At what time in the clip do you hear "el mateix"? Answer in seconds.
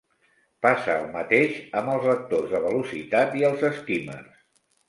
1.01-1.59